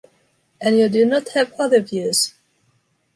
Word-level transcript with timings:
And 0.59 0.79
you 0.79 0.89
do 0.89 1.05
not 1.05 1.29
have 1.35 1.53
other 1.59 1.79
views? 1.79 2.33